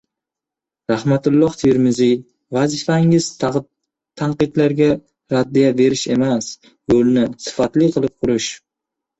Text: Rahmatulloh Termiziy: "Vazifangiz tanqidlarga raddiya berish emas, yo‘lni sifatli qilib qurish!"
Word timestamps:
Rahmatulloh 0.91 1.57
Termiziy: 1.59 2.15
"Vazifangiz 2.57 3.27
tanqidlarga 3.43 4.89
raddiya 5.37 5.71
berish 5.83 6.07
emas, 6.17 6.51
yo‘lni 6.95 7.29
sifatli 7.49 7.93
qilib 7.97 8.15
qurish!" 8.25 8.51